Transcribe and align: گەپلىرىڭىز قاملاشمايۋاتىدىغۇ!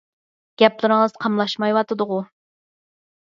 گەپلىرىڭىز 0.61 1.13
قاملاشمايۋاتىدىغۇ! 1.25 2.19